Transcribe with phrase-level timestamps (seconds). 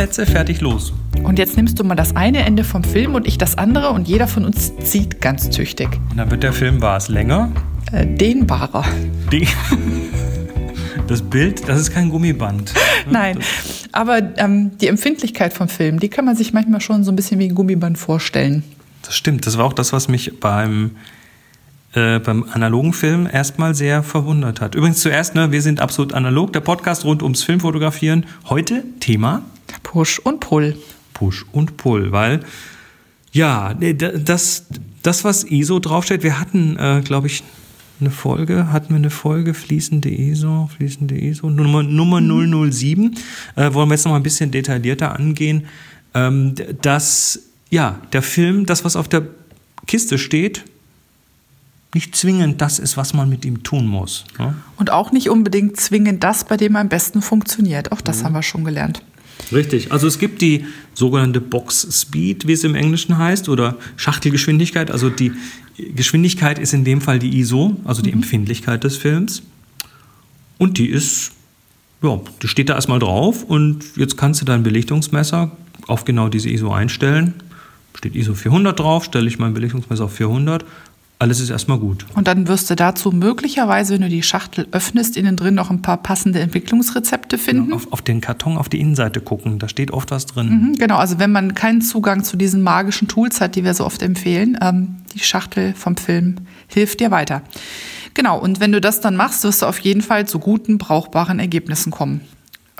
[0.00, 0.94] Plätze, fertig los.
[1.24, 4.08] Und jetzt nimmst du mal das eine Ende vom Film und ich das andere und
[4.08, 5.90] jeder von uns zieht ganz tüchtig.
[6.10, 7.52] Und dann wird der Film was länger.
[7.92, 8.86] Äh, dehnbarer.
[9.30, 9.46] Die
[11.06, 12.72] das Bild, das ist kein Gummiband.
[13.10, 13.40] Nein,
[13.92, 17.38] aber ähm, die Empfindlichkeit vom Film, die kann man sich manchmal schon so ein bisschen
[17.38, 18.62] wie ein Gummiband vorstellen.
[19.02, 19.46] Das stimmt.
[19.46, 20.92] Das war auch das, was mich beim,
[21.92, 24.74] äh, beim analogen Film erstmal sehr verwundert hat.
[24.74, 28.24] Übrigens zuerst, ne, wir sind absolut analog, der Podcast rund ums Filmfotografieren.
[28.48, 29.42] Heute Thema
[29.90, 30.76] Push und Pull.
[31.14, 32.44] Push und Pull, weil
[33.32, 34.66] ja, das,
[35.02, 37.42] das was ISO draufsteht, wir hatten, äh, glaube ich,
[38.00, 43.16] eine Folge, hatten wir eine Folge, fließende ESO, fließende ESO, Nummer, Nummer 007,
[43.56, 45.66] äh, wollen wir jetzt noch mal ein bisschen detaillierter angehen,
[46.14, 49.26] ähm, dass, ja, der Film, das, was auf der
[49.88, 50.62] Kiste steht,
[51.94, 54.24] nicht zwingend das ist, was man mit ihm tun muss.
[54.38, 54.54] Ne?
[54.76, 57.92] Und auch nicht unbedingt zwingend das, bei dem er am besten funktioniert.
[57.92, 58.26] Auch das mhm.
[58.26, 59.02] haben wir schon gelernt.
[59.52, 59.90] Richtig.
[59.90, 64.90] Also es gibt die sogenannte Box Speed, wie es im Englischen heißt, oder Schachtelgeschwindigkeit.
[64.90, 65.32] Also die
[65.76, 68.18] Geschwindigkeit ist in dem Fall die ISO, also die mhm.
[68.18, 69.42] Empfindlichkeit des Films.
[70.58, 71.32] Und die ist,
[72.02, 75.50] ja, die steht da erstmal drauf und jetzt kannst du dein Belichtungsmesser
[75.86, 77.34] auf genau diese ISO einstellen.
[77.94, 80.64] Steht ISO 400 drauf, stelle ich mein Belichtungsmesser auf 400
[81.20, 82.06] alles ist erstmal gut.
[82.14, 85.82] Und dann wirst du dazu möglicherweise, wenn du die Schachtel öffnest, innen drin noch ein
[85.82, 87.64] paar passende Entwicklungsrezepte finden.
[87.64, 90.48] Genau, auf, auf, den Karton auf die Innenseite gucken, da steht oft was drin.
[90.48, 93.84] Mhm, genau, also wenn man keinen Zugang zu diesen magischen Tools hat, die wir so
[93.84, 96.36] oft empfehlen, ähm, die Schachtel vom Film
[96.68, 97.42] hilft dir weiter.
[98.14, 101.38] Genau, und wenn du das dann machst, wirst du auf jeden Fall zu guten, brauchbaren
[101.38, 102.22] Ergebnissen kommen.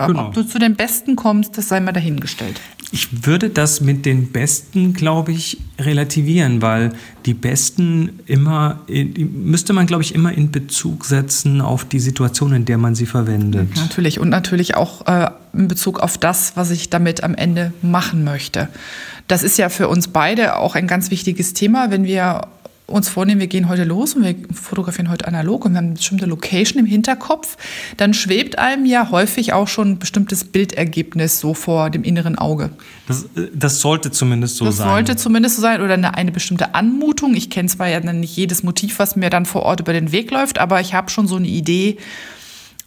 [0.06, 0.28] Genau.
[0.28, 2.58] Ob du zu den Besten kommst, das sei mal dahingestellt.
[2.92, 6.92] Ich würde das mit den Besten, glaube ich, relativieren, weil
[7.24, 12.64] die Besten immer, müsste man, glaube ich, immer in Bezug setzen auf die Situation, in
[12.64, 13.68] der man sie verwendet.
[13.76, 18.24] Natürlich und natürlich auch äh, in Bezug auf das, was ich damit am Ende machen
[18.24, 18.68] möchte.
[19.28, 22.48] Das ist ja für uns beide auch ein ganz wichtiges Thema, wenn wir
[22.90, 25.94] uns vornehmen, wir gehen heute los und wir fotografieren heute analog und wir haben eine
[25.94, 27.56] bestimmte Location im Hinterkopf,
[27.96, 32.70] dann schwebt einem ja häufig auch schon ein bestimmtes Bildergebnis so vor dem inneren Auge.
[33.06, 34.86] Das, äh, das sollte zumindest so das sein.
[34.86, 37.34] Das sollte zumindest so sein oder eine, eine bestimmte Anmutung.
[37.34, 40.30] Ich kenne zwar ja nicht jedes Motiv, was mir dann vor Ort über den Weg
[40.30, 41.98] läuft, aber ich habe schon so eine Idee,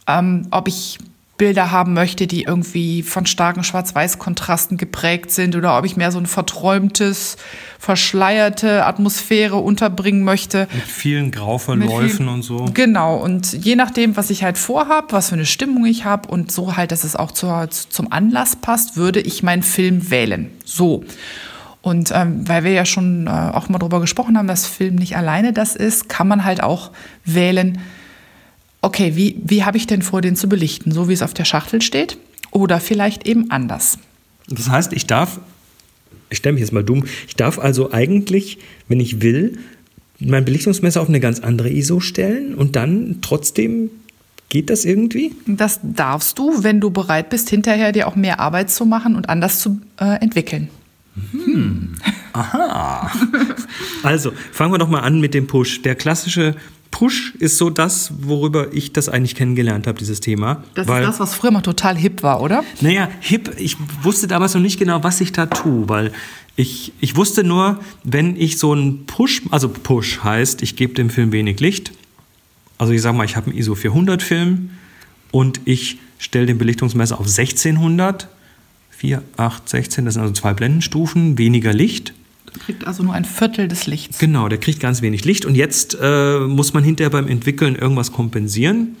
[0.06, 0.98] ähm, ob ich
[1.36, 6.18] Bilder haben möchte, die irgendwie von starken Schwarz-Weiß-Kontrasten geprägt sind oder ob ich mehr so
[6.18, 7.36] ein verträumtes,
[7.80, 10.68] verschleierte Atmosphäre unterbringen möchte.
[10.72, 12.66] Mit vielen Grauverläufen und so.
[12.72, 16.52] Genau, und je nachdem, was ich halt vorhab, was für eine Stimmung ich habe und
[16.52, 20.50] so halt, dass es auch zur, zum Anlass passt, würde ich meinen Film wählen.
[20.64, 21.04] So.
[21.82, 25.16] Und ähm, weil wir ja schon äh, auch mal darüber gesprochen haben, dass Film nicht
[25.16, 26.92] alleine das ist, kann man halt auch
[27.24, 27.78] wählen,
[28.84, 30.92] okay, wie, wie habe ich denn vor, den zu belichten?
[30.92, 32.18] So wie es auf der Schachtel steht
[32.50, 33.98] oder vielleicht eben anders.
[34.48, 35.40] Das heißt, ich darf,
[36.30, 38.58] ich stelle mich jetzt mal dumm, ich darf also eigentlich,
[38.88, 39.58] wenn ich will,
[40.20, 43.90] mein Belichtungsmesser auf eine ganz andere ISO stellen und dann trotzdem
[44.50, 45.34] Geht das irgendwie?
[45.48, 49.28] Das darfst du, wenn du bereit bist, hinterher dir auch mehr Arbeit zu machen und
[49.28, 50.68] anders zu äh, entwickeln.
[51.32, 51.94] Hm.
[52.32, 53.10] Aha.
[54.04, 55.82] also, fangen wir doch mal an mit dem Push.
[55.82, 56.54] Der klassische
[56.94, 60.62] Push ist so das, worüber ich das eigentlich kennengelernt habe, dieses Thema.
[60.76, 62.62] Das weil, ist das, was früher mal total hip war, oder?
[62.80, 66.12] Naja, hip, ich wusste damals noch nicht genau, was ich da tue, weil
[66.54, 71.10] ich, ich wusste nur, wenn ich so einen Push, also Push heißt, ich gebe dem
[71.10, 71.90] Film wenig Licht.
[72.78, 74.70] Also ich sage mal, ich habe einen ISO 400 Film
[75.32, 78.28] und ich stelle den Belichtungsmesser auf 1600.
[78.90, 82.14] 4, 8, 16, das sind also zwei Blendenstufen, weniger Licht
[82.64, 84.18] kriegt also nur ein Viertel des Lichts.
[84.18, 85.44] Genau, der kriegt ganz wenig Licht.
[85.44, 88.96] Und jetzt äh, muss man hinterher beim Entwickeln irgendwas kompensieren,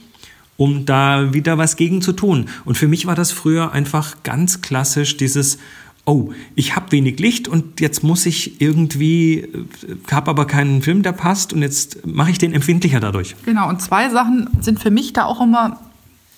[0.56, 2.46] um da wieder was gegen zu tun.
[2.64, 5.58] Und für mich war das früher einfach ganz klassisch dieses,
[6.04, 9.66] oh, ich habe wenig Licht und jetzt muss ich irgendwie, äh,
[10.10, 13.34] habe aber keinen Film, der passt und jetzt mache ich den empfindlicher dadurch.
[13.44, 15.80] Genau, und zwei Sachen sind für mich da auch immer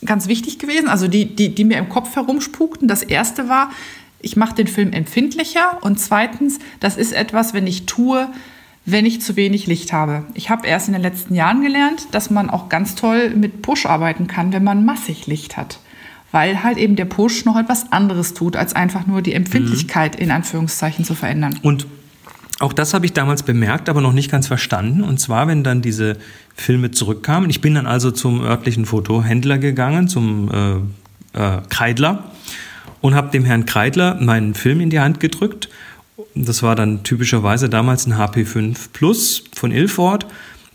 [0.05, 2.87] ganz wichtig gewesen, also die, die, die mir im Kopf herumspukten.
[2.87, 3.71] Das erste war,
[4.21, 8.29] ich mache den Film empfindlicher und zweitens, das ist etwas, wenn ich tue,
[8.85, 10.25] wenn ich zu wenig Licht habe.
[10.35, 13.87] Ich habe erst in den letzten Jahren gelernt, dass man auch ganz toll mit Push
[13.87, 15.81] arbeiten kann, wenn man massig Licht hat.
[16.33, 20.25] Weil halt eben der Push noch etwas anderes tut, als einfach nur die Empfindlichkeit mhm.
[20.25, 21.59] in Anführungszeichen zu verändern.
[21.63, 21.87] Und
[22.59, 25.03] auch das habe ich damals bemerkt, aber noch nicht ganz verstanden.
[25.03, 26.17] Und zwar, wenn dann diese
[26.55, 27.51] Filme zurückkamen.
[27.51, 30.51] Ich bin dann also zum örtlichen Fotohändler gegangen, zum
[31.35, 32.31] äh, äh, Kreidler
[33.07, 35.69] und habe dem Herrn Kreidler meinen Film in die Hand gedrückt.
[36.35, 40.27] Das war dann typischerweise damals ein HP5 Plus von Ilford.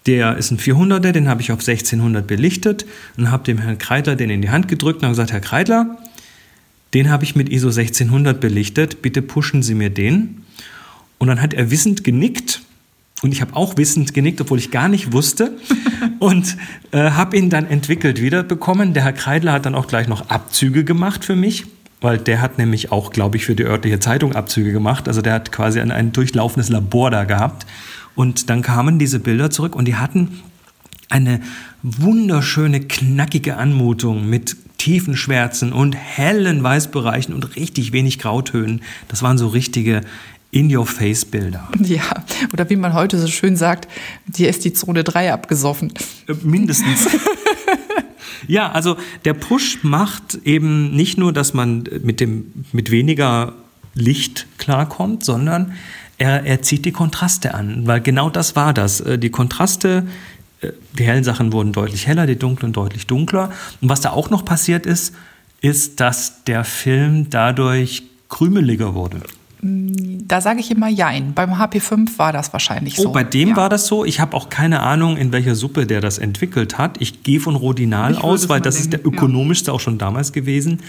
[0.05, 2.85] Der ist ein 400er, den habe ich auf 1600 belichtet
[3.17, 5.97] und habe dem Herrn Kreidler den in die Hand gedrückt und habe gesagt, Herr Kreidler,
[6.93, 10.45] den habe ich mit ISO 1600 belichtet, bitte pushen Sie mir den.
[11.17, 12.61] Und dann hat er wissend genickt
[13.21, 15.57] und ich habe auch wissend genickt, obwohl ich gar nicht wusste.
[16.19, 16.55] und
[16.91, 18.93] äh, habe ihn dann entwickelt wiederbekommen.
[18.93, 21.65] Der Herr Kreidler hat dann auch gleich noch Abzüge gemacht für mich,
[22.01, 25.07] weil der hat nämlich auch, glaube ich, für die örtliche Zeitung Abzüge gemacht.
[25.07, 27.65] Also der hat quasi ein, ein durchlaufendes Labor da gehabt.
[28.15, 30.41] Und dann kamen diese Bilder zurück und die hatten
[31.09, 31.41] eine
[31.83, 38.81] wunderschöne, knackige Anmutung mit tiefen Schwärzen und hellen Weißbereichen und richtig wenig Grautönen.
[39.07, 40.01] Das waren so richtige
[40.51, 41.69] in-your-face-Bilder.
[41.83, 42.03] Ja,
[42.51, 43.87] oder wie man heute so schön sagt,
[44.25, 45.93] dir ist die Zone 3 abgesoffen.
[46.27, 47.07] Äh, mindestens.
[48.47, 53.53] ja, also der Push macht eben nicht nur, dass man mit, dem, mit weniger
[53.93, 55.73] Licht klarkommt, sondern
[56.17, 59.01] er, er zieht die Kontraste an, weil genau das war das.
[59.01, 60.07] Äh, die Kontraste,
[60.61, 63.51] äh, die hellen Sachen wurden deutlich heller, die dunklen deutlich dunkler.
[63.81, 65.13] Und was da auch noch passiert ist,
[65.61, 69.21] ist, dass der Film dadurch krümeliger wurde.
[69.63, 71.33] Da sage ich immer Jein.
[71.33, 73.09] Beim HP5 war das wahrscheinlich so.
[73.09, 73.55] Oh, bei dem ja.
[73.55, 74.05] war das so.
[74.05, 76.99] Ich habe auch keine Ahnung, in welcher Suppe der das entwickelt hat.
[76.99, 78.93] Ich gehe von Rodinal aus, weil das denken.
[78.93, 79.73] ist der ökonomischste ja.
[79.75, 80.79] auch schon damals gewesen.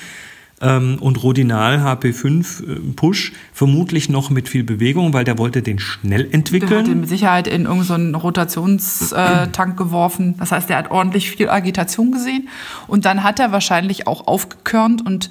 [0.63, 5.79] Ähm, und Rodinal HP5 äh, Push vermutlich noch mit viel Bewegung, weil der wollte den
[5.79, 6.71] schnell entwickeln.
[6.71, 10.37] Der hat den mit Sicherheit in irgendeinen so Rotationstank geworfen.
[10.39, 12.49] Das heißt, der hat ordentlich viel Agitation gesehen.
[12.87, 15.29] Und dann hat er wahrscheinlich auch aufgekörnt und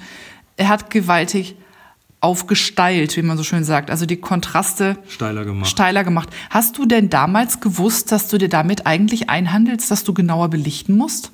[0.56, 1.56] er hat gewaltig
[2.22, 3.90] aufgesteilt, wie man so schön sagt.
[3.90, 5.68] Also die Kontraste steiler gemacht.
[5.68, 6.30] steiler gemacht.
[6.50, 10.96] Hast du denn damals gewusst, dass du dir damit eigentlich einhandelst, dass du genauer belichten
[10.96, 11.32] musst?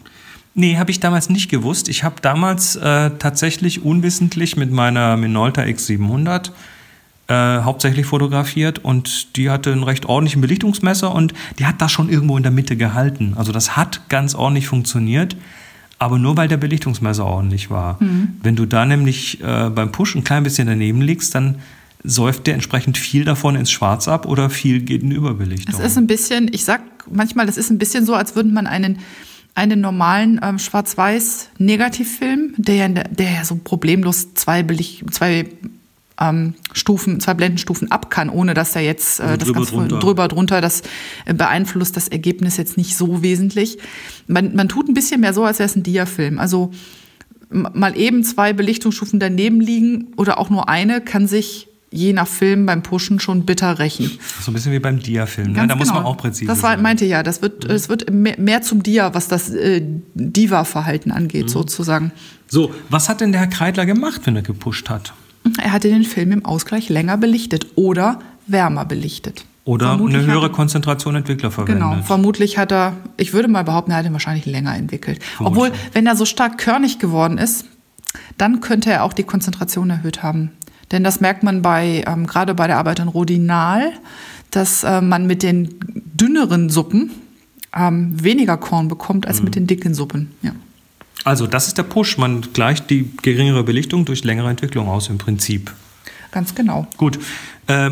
[0.55, 1.89] Nee, habe ich damals nicht gewusst.
[1.89, 6.51] Ich habe damals äh, tatsächlich unwissentlich mit meiner Minolta X700
[7.29, 12.09] äh, hauptsächlich fotografiert und die hatte einen recht ordentlichen Belichtungsmesser und die hat das schon
[12.09, 13.35] irgendwo in der Mitte gehalten.
[13.37, 15.37] Also das hat ganz ordentlich funktioniert
[15.99, 18.03] aber nur weil der Belichtungsmesser ordentlich war.
[18.03, 18.37] Mhm.
[18.43, 21.57] Wenn du da nämlich äh, beim Push ein klein bisschen daneben liegst, dann
[22.05, 25.75] säuft der entsprechend viel davon ins Schwarz ab oder viel geht in Überbelichtung.
[25.75, 26.81] Es ist ein bisschen, ich sag
[27.11, 28.99] manchmal, das ist ein bisschen so, als würde man einen
[29.55, 35.47] einen normalen ähm, Schwarz-Weiß-Negativfilm, der ja, der ja so problemlos zwei, Belicht, zwei
[36.21, 39.99] ähm, Stufen, zwei Blendenstufen ab kann, ohne dass er jetzt äh, also das ganz drunter.
[39.99, 40.83] drüber drunter, das
[41.25, 43.79] äh, beeinflusst das Ergebnis jetzt nicht so wesentlich.
[44.27, 46.39] Man, man tut ein bisschen mehr so, als wäre es ein Diafilm.
[46.39, 46.73] Also
[47.51, 52.67] mal eben zwei Belichtungsstufen daneben liegen oder auch nur eine kann sich je nach Film
[52.67, 54.11] beim Pushen schon bitter rächen.
[54.43, 55.67] So ein bisschen wie beim Dia-Film, ne?
[55.67, 56.11] da muss man genau.
[56.11, 57.71] auch präzise Das war, meinte ja, das wird, mhm.
[57.71, 59.83] es wird mehr, mehr, zum Dia, was das äh,
[60.15, 61.49] Diva-Verhalten angeht, mhm.
[61.49, 62.13] sozusagen.
[62.47, 65.15] So, was hat denn der Herr Kreidler gemacht, wenn er gepusht hat?
[65.63, 69.45] Er hatte den Film im Ausgleich länger belichtet oder wärmer belichtet.
[69.65, 71.83] Oder vermutlich eine höhere er, Konzentration Entwickler verwendet.
[71.83, 75.23] Genau, vermutlich hat er, ich würde mal behaupten, er hat ihn wahrscheinlich länger entwickelt.
[75.23, 75.63] Vermutlich.
[75.63, 77.67] Obwohl, wenn er so stark körnig geworden ist,
[78.39, 80.53] dann könnte er auch die Konzentration erhöht haben.
[80.91, 83.93] Denn das merkt man bei, ähm, gerade bei der Arbeit an Rodinal,
[84.51, 85.75] dass äh, man mit den
[86.15, 87.11] dünneren Suppen
[87.77, 89.45] ähm, weniger Korn bekommt als mhm.
[89.45, 90.31] mit den dicken Suppen.
[90.41, 90.53] Ja.
[91.25, 92.19] Also das ist der Push.
[92.19, 95.73] Man gleicht die geringere Belichtung durch längere Entwicklung aus im Prinzip.
[96.31, 96.87] Ganz genau.
[96.97, 97.19] Gut.
[97.67, 97.91] Äh,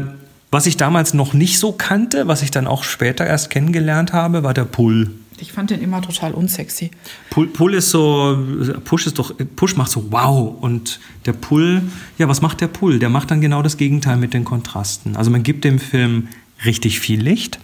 [0.50, 4.42] was ich damals noch nicht so kannte, was ich dann auch später erst kennengelernt habe,
[4.42, 5.10] war der Pull.
[5.38, 6.90] Ich fand den immer total unsexy.
[7.30, 8.38] Pull, Pull ist so,
[8.84, 11.82] Push ist doch, Push macht so wow und der Pull,
[12.16, 12.98] ja, was macht der Pull?
[12.98, 15.16] Der macht dann genau das Gegenteil mit den Kontrasten.
[15.16, 16.28] Also man gibt dem Film
[16.64, 17.58] richtig viel Licht,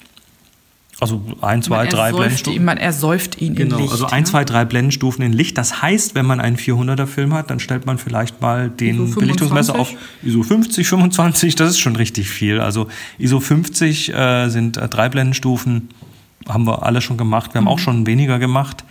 [1.01, 2.61] also ein, zwei, man drei Blendenstufen.
[2.61, 3.93] Ihn, man ersäuft ihn genau, in Licht.
[3.93, 5.59] Also ein, zwei, drei Blendenstufen in Licht.
[5.59, 9.21] Das heißt, wenn man einen 400er Film hat, dann stellt man vielleicht mal den ISO
[9.21, 11.57] Belichtungsmesser auf ISO 50, 25.
[11.57, 12.61] Das ist schon richtig viel.
[12.61, 15.89] Also ISO 50 äh, sind äh, drei Blendenstufen.
[16.49, 17.55] Haben wir alle schon gemacht.
[17.55, 17.71] Wir haben mhm.
[17.71, 18.85] auch schon weniger gemacht.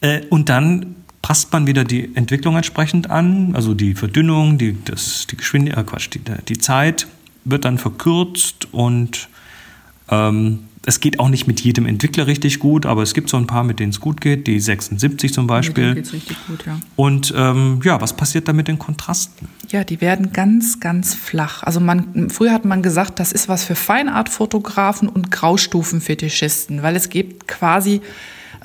[0.00, 3.54] Äh, und dann passt man wieder die Entwicklung entsprechend an.
[3.54, 7.06] Also die Verdünnung, die, das, die Geschwindigkeit, äh, Quatsch, die, die Zeit
[7.44, 9.28] wird dann verkürzt und
[10.08, 13.46] ähm, es geht auch nicht mit jedem Entwickler richtig gut, aber es gibt so ein
[13.46, 15.88] paar, mit denen es gut geht, die 76 zum Beispiel.
[15.88, 16.80] Mit geht's richtig gut, ja.
[16.96, 19.48] Und ähm, ja, was passiert da mit den Kontrasten?
[19.68, 21.62] Ja, die werden ganz, ganz flach.
[21.62, 27.08] Also man, früher hat man gesagt, das ist was für Feinartfotografen und Graustufenfetischisten, weil es
[27.08, 28.00] gibt quasi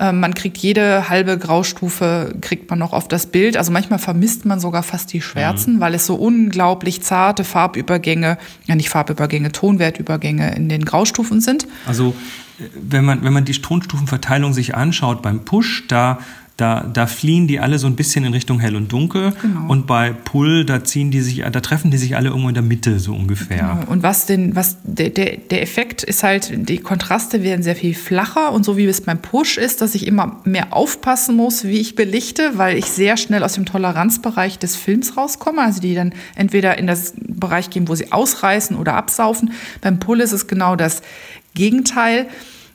[0.00, 3.56] man kriegt jede halbe Graustufe, kriegt man noch auf das Bild.
[3.56, 5.80] Also manchmal vermisst man sogar fast die Schwärzen, mhm.
[5.80, 11.66] weil es so unglaublich zarte Farbübergänge, ja nicht Farbübergänge, Tonwertübergänge in den Graustufen sind.
[11.86, 12.14] Also
[12.74, 16.18] wenn man, wenn man die Tonstufenverteilung sich anschaut beim Push, da
[16.58, 19.32] da, da fliehen die alle so ein bisschen in Richtung hell und dunkel.
[19.40, 19.70] Genau.
[19.70, 22.64] Und bei Pull, da ziehen die sich, da treffen die sich alle irgendwo in der
[22.64, 23.78] Mitte, so ungefähr.
[23.78, 23.92] Genau.
[23.92, 27.94] Und was den, was der, der, der Effekt ist halt, die Kontraste werden sehr viel
[27.94, 31.78] flacher und so wie es beim Push ist, dass ich immer mehr aufpassen muss, wie
[31.78, 35.62] ich belichte, weil ich sehr schnell aus dem Toleranzbereich des Films rauskomme.
[35.62, 39.52] Also die dann entweder in das Bereich gehen, wo sie ausreißen oder absaufen.
[39.80, 41.02] Beim Pull ist es genau das
[41.54, 42.26] Gegenteil.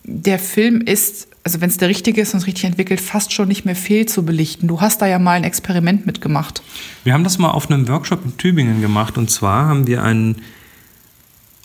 [0.05, 3.47] Der Film ist also wenn es der richtige ist und es richtig entwickelt, fast schon
[3.47, 4.67] nicht mehr fehl zu belichten.
[4.67, 6.63] Du hast da ja mal ein Experiment mitgemacht.
[7.03, 10.37] Wir haben das mal auf einem Workshop in Tübingen gemacht und zwar haben wir einen,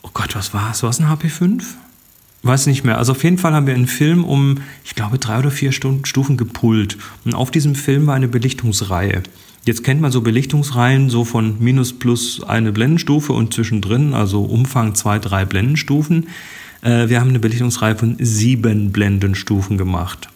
[0.03, 0.83] oh Gott, was war es?
[0.83, 1.63] War es ein HP5?
[2.43, 2.99] Weiß nicht mehr.
[2.99, 6.37] Also auf jeden Fall haben wir einen Film um, ich glaube, drei oder vier Stufen
[6.37, 6.97] gepult.
[7.25, 9.23] Und auf diesem Film war eine Belichtungsreihe.
[9.65, 14.95] Jetzt kennt man so Belichtungsreihen so von minus plus eine Blendenstufe und zwischendrin, also Umfang
[14.95, 16.29] zwei, drei Blendenstufen.
[16.83, 20.29] Äh, wir haben eine Belichtungsreihe von sieben Blendenstufen gemacht.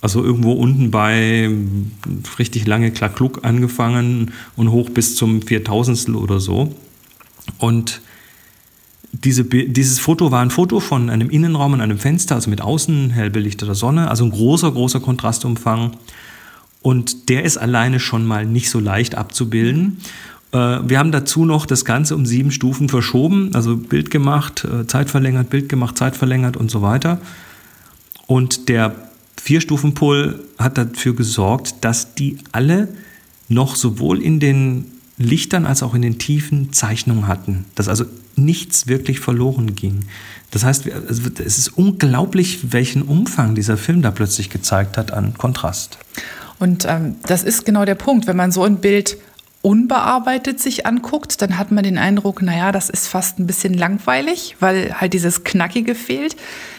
[0.00, 1.50] Also irgendwo unten bei
[2.38, 6.74] richtig lange Klackluck angefangen und hoch bis zum Viertausendstel oder so.
[7.58, 8.00] Und
[9.12, 13.10] diese, dieses Foto war ein Foto von einem Innenraum und einem Fenster, also mit außen
[13.10, 15.92] hell belichteter Sonne, also ein großer, großer Kontrastumfang.
[16.82, 19.98] Und der ist alleine schon mal nicht so leicht abzubilden.
[20.52, 24.86] Äh, wir haben dazu noch das Ganze um sieben Stufen verschoben, also Bild gemacht, äh,
[24.86, 27.20] Zeit verlängert, Bild gemacht, Zeit verlängert und so weiter.
[28.26, 28.94] Und der
[29.40, 32.88] Vier-Stufen-Pull hat dafür gesorgt, dass die alle
[33.48, 34.86] noch sowohl in den
[35.18, 37.64] Lichtern als auch in den Tiefen Zeichnungen hatten.
[37.74, 40.06] Dass also nichts wirklich verloren ging.
[40.50, 45.98] Das heißt, es ist unglaublich, welchen Umfang dieser Film da plötzlich gezeigt hat an Kontrast.
[46.58, 49.16] Und ähm, das ist genau der Punkt, wenn man so ein Bild
[49.66, 54.54] unbearbeitet sich anguckt, dann hat man den Eindruck, naja, das ist fast ein bisschen langweilig,
[54.60, 56.36] weil halt dieses Knackige fehlt.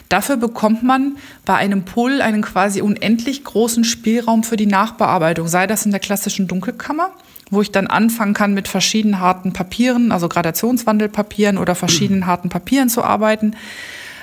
[0.08, 5.68] Dafür bekommt man bei einem Pull einen quasi unendlich großen Spielraum für die Nachbearbeitung, sei
[5.68, 7.10] das in der klassischen Dunkelkammer,
[7.52, 12.88] wo ich dann anfangen kann, mit verschiedenen harten Papieren, also Gradationswandelpapieren oder verschiedenen harten Papieren
[12.88, 13.58] zu arbeiten.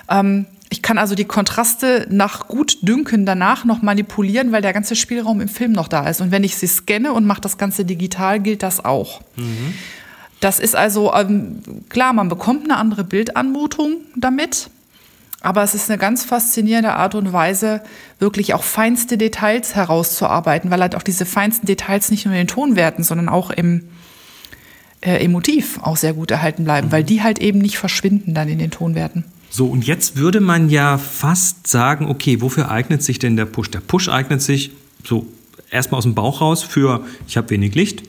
[0.09, 5.40] Ähm, ich kann also die Kontraste nach Gutdünken danach noch manipulieren, weil der ganze Spielraum
[5.40, 6.21] im Film noch da ist.
[6.21, 9.21] Und wenn ich sie scanne und mache das Ganze digital, gilt das auch.
[9.37, 9.75] Mhm.
[10.40, 14.69] Das ist also ähm, klar, man bekommt eine andere Bildanmutung damit.
[15.43, 17.81] Aber es ist eine ganz faszinierende Art und Weise,
[18.19, 22.49] wirklich auch feinste Details herauszuarbeiten, weil halt auch diese feinsten Details nicht nur in den
[22.49, 23.90] Tonwerten, sondern auch im,
[25.02, 26.93] äh, im Motiv auch sehr gut erhalten bleiben, mhm.
[26.93, 29.25] weil die halt eben nicht verschwinden dann in den Tonwerten.
[29.56, 33.70] So, und jetzt würde man ja fast sagen, okay, wofür eignet sich denn der Push?
[33.70, 34.73] Der Push eignet sich
[35.04, 35.28] so
[35.70, 38.02] erstmal aus dem Bauch raus für, ich habe wenig Licht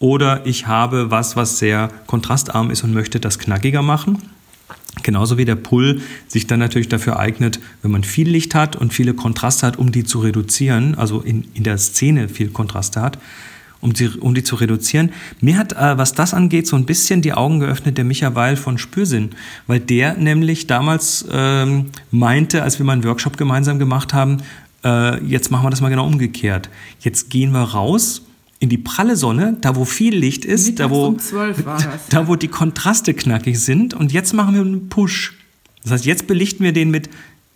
[0.00, 4.18] oder ich habe was, was sehr kontrastarm ist und möchte das knackiger machen.
[5.04, 8.92] Genauso wie der Pull sich dann natürlich dafür eignet, wenn man viel Licht hat und
[8.92, 13.16] viele Kontraste hat, um die zu reduzieren, also in, in der Szene viel Kontraste hat,
[13.80, 15.10] um, sie, um die zu reduzieren.
[15.40, 18.56] Mir hat, äh, was das angeht, so ein bisschen die Augen geöffnet der Micha Weil
[18.56, 19.30] von Spürsinn,
[19.66, 24.38] weil der nämlich damals ähm, meinte, als wir mal einen Workshop gemeinsam gemacht haben,
[24.84, 26.68] äh, jetzt machen wir das mal genau umgekehrt.
[27.00, 28.22] Jetzt gehen wir raus
[28.58, 31.16] in die pralle Sonne, da wo viel Licht ist, da wo, um
[32.10, 35.34] da wo die Kontraste knackig sind und jetzt machen wir einen Push.
[35.82, 37.08] Das heißt, jetzt belichten wir den mit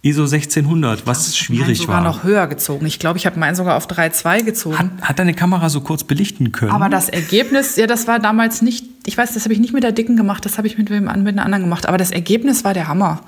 [0.05, 2.03] ISO 1600, was ich schwierig sogar war.
[2.03, 2.85] sogar noch höher gezogen.
[2.85, 4.79] Ich glaube, ich habe meinen sogar auf 3.2 gezogen.
[4.79, 6.73] Hat, hat deine Kamera so kurz belichten können?
[6.73, 9.83] Aber das Ergebnis, ja, das war damals nicht, ich weiß, das habe ich nicht mit
[9.83, 11.87] der dicken gemacht, das habe ich mit, mit einer anderen gemacht.
[11.87, 13.23] Aber das Ergebnis war der Hammer.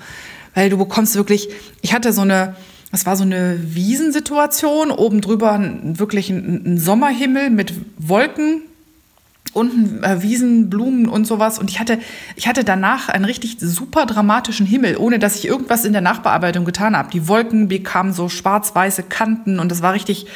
[0.52, 1.48] Weil du bekommst wirklich,
[1.80, 2.54] ich hatte so eine,
[2.90, 8.60] das war so eine Wiesensituation, oben drüber wirklich ein, ein Sommerhimmel mit Wolken,
[9.56, 11.58] unten äh, Wiesen, Blumen und sowas.
[11.58, 11.98] Und ich hatte,
[12.36, 16.64] ich hatte danach einen richtig super dramatischen Himmel, ohne dass ich irgendwas in der Nachbearbeitung
[16.64, 17.10] getan habe.
[17.10, 20.26] Die Wolken bekamen so schwarz-weiße Kanten und das war richtig,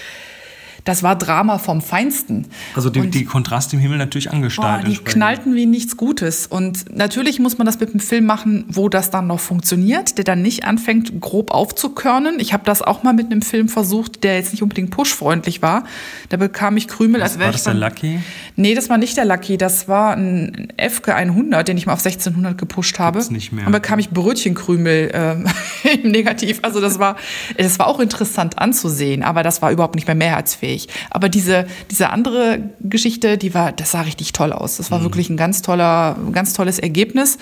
[0.85, 2.47] das war Drama vom Feinsten.
[2.75, 4.87] Also die, die Kontraste im Himmel natürlich angestaltet.
[4.87, 6.47] Boah, die knallten wie nichts Gutes.
[6.47, 10.25] Und natürlich muss man das mit einem Film machen, wo das dann noch funktioniert, der
[10.25, 12.41] dann nicht anfängt, grob aufzukörnen.
[12.41, 15.85] Ich habe das auch mal mit einem Film versucht, der jetzt nicht unbedingt pushfreundlich war.
[16.29, 18.21] Da bekam ich Krümel, Was, als War das der Lucky?
[18.57, 19.59] Nee, das war nicht der Lucky.
[19.59, 23.19] Das war ein FK 100, den ich mal auf 1600 gepusht habe.
[23.19, 23.67] Gibt's nicht mehr.
[23.67, 26.61] Und bekam ich Brötchenkrümel äh, im Negativ.
[26.63, 27.17] Also das war,
[27.57, 30.89] das war auch interessant anzusehen, aber das war überhaupt nicht mehr mehrheitsfähig fähig.
[31.11, 34.77] Aber diese, diese andere Geschichte, die war, das sah richtig toll aus.
[34.77, 35.05] Das war mhm.
[35.05, 37.39] wirklich ein ganz toller, ganz tolles Ergebnis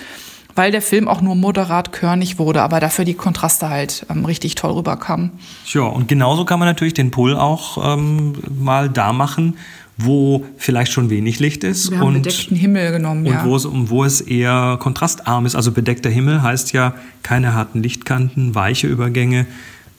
[0.55, 4.55] weil der Film auch nur moderat körnig wurde, aber dafür die Kontraste halt ähm, richtig
[4.55, 5.31] toll rüberkamen.
[5.67, 9.55] Ja, und genauso kann man natürlich den Pull auch ähm, mal da machen,
[9.95, 11.91] wo vielleicht schon wenig Licht ist.
[11.91, 13.45] Wir haben und, bedeckten Himmel genommen, und ja.
[13.45, 15.55] Wo es, wo es eher kontrastarm ist.
[15.55, 16.93] Also bedeckter Himmel heißt ja
[17.23, 19.45] keine harten Lichtkanten, weiche Übergänge,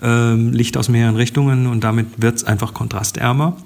[0.02, 3.57] ähm, Licht aus mehreren Richtungen und damit wird es einfach kontrastärmer.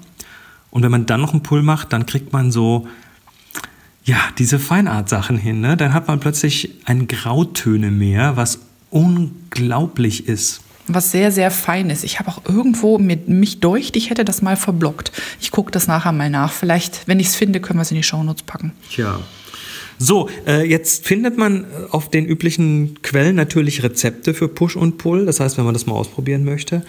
[0.71, 2.87] Und wenn man dann noch einen Pull macht, dann kriegt man so,
[4.03, 5.61] ja, diese Feinart-Sachen hin.
[5.61, 5.77] Ne?
[5.77, 8.59] Dann hat man plötzlich ein Grautöne mehr, was
[8.91, 10.61] unglaublich ist.
[10.87, 12.03] Was sehr, sehr fein ist.
[12.03, 15.11] Ich habe auch irgendwo mit mich deucht, ich hätte das mal verblockt.
[15.41, 16.51] Ich gucke das nachher mal nach.
[16.51, 18.71] Vielleicht, wenn ich es finde, können wir es in die Shownotes packen.
[18.91, 19.19] Tja.
[19.97, 24.97] So, äh, jetzt findet man äh, auf den üblichen Quellen natürlich Rezepte für Push und
[24.97, 25.25] Pull.
[25.25, 26.83] Das heißt, wenn man das mal ausprobieren möchte,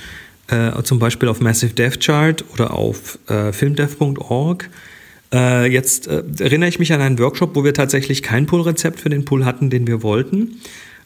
[0.48, 4.68] äh, zum Beispiel auf Massive Dev Chart oder auf äh, filmdev.org.
[5.32, 9.08] Äh, jetzt äh, erinnere ich mich an einen Workshop, wo wir tatsächlich kein Pull-Rezept für
[9.08, 10.60] den Pull hatten, den wir wollten.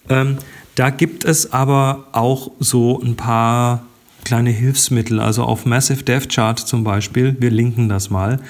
[0.09, 0.38] Ähm,
[0.75, 3.87] da gibt es aber auch so ein paar
[4.25, 5.21] kleine Hilfsmittel.
[5.21, 8.40] Also auf Massive Dev Chart zum Beispiel, wir linken das mal,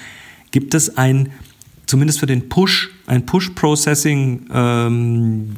[0.50, 1.30] gibt es ein
[1.91, 5.57] zumindest für den Push, ein Push-Processing ähm,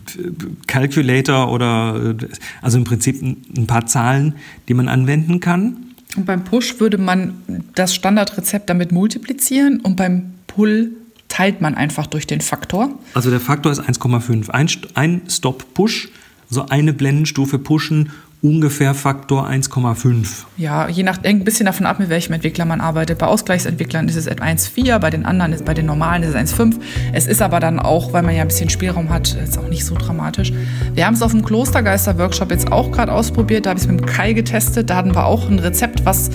[0.67, 2.15] Calculator oder
[2.63, 4.35] also im Prinzip ein, paar Zahlen,
[4.69, 5.77] die man anwenden kann.
[6.17, 7.35] Und beim Push würde man
[7.75, 10.93] das Standardrezept damit multiplizieren und beim Pull
[11.29, 12.99] teilt man einfach durch den Faktor.
[13.15, 14.51] Also der Faktor ist 1,5.
[14.51, 16.09] Ein, ein Stop-Push,
[16.51, 18.11] also eine Blendenstufe pushen
[18.43, 20.45] ungefähr Faktor 1,5.
[20.57, 23.19] Ja, je nach, ein bisschen davon ab, mit welchem Entwickler man arbeitet.
[23.19, 26.75] Bei Ausgleichsentwicklern ist es 1,4, bei den anderen, ist, bei den normalen ist es 1,5.
[27.13, 29.87] Es ist aber dann auch, weil man ja ein bisschen Spielraum hat, ist auch nicht
[29.87, 30.53] so dramatisch.
[30.93, 33.67] Wir haben es auf dem Klostergeister-Workshop jetzt auch gerade ausprobiert.
[33.67, 34.91] Da habe ich es mit dem Kai getestet.
[34.91, 36.31] Da hatten wir auch ein Rezept, was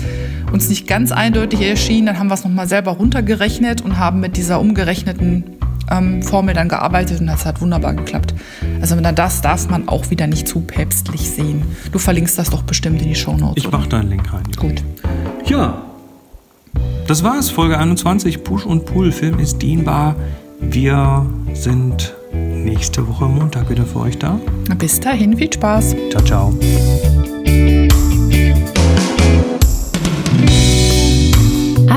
[0.50, 2.06] uns nicht ganz eindeutig erschien.
[2.06, 5.57] Dann haben wir es nochmal selber runtergerechnet und haben mit dieser umgerechneten
[6.22, 8.34] Formel dann gearbeitet und das hat wunderbar geklappt.
[8.80, 11.62] Also das darf man auch wieder nicht zu päpstlich sehen.
[11.92, 13.64] Du verlinkst das doch bestimmt in die Show Notes.
[13.64, 14.42] Ich mache da einen Link rein.
[14.54, 14.60] Ja.
[14.60, 14.82] Gut.
[15.46, 15.82] Ja,
[17.06, 17.48] das war's.
[17.48, 18.44] Folge 21.
[18.44, 19.12] Push und Pull.
[19.12, 20.14] Film ist dienbar.
[20.60, 24.38] Wir sind nächste Woche Montag wieder für euch da.
[24.78, 25.96] Bis dahin, viel Spaß.
[26.10, 26.58] Ciao, ciao.